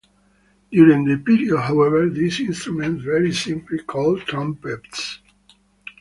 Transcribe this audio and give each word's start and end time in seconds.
During 0.71 1.05
the 1.05 1.17
period, 1.19 1.59
however, 1.59 2.09
these 2.09 2.39
instruments 2.39 3.05
were 3.05 3.31
simply 3.31 3.77
called 3.83 4.21
trumpets. 4.21 5.19